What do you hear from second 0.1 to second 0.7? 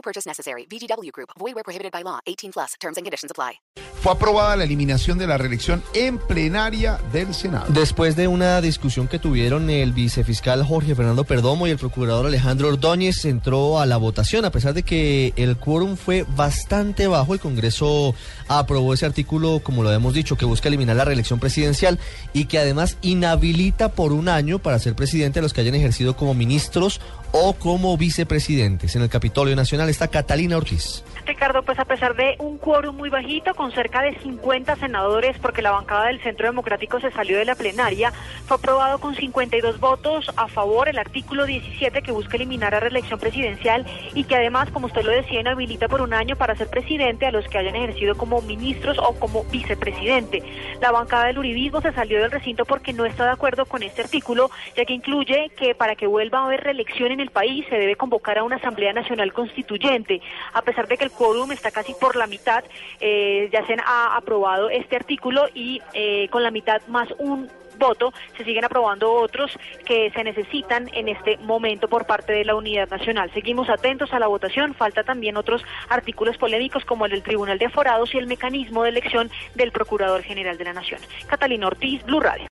necessary.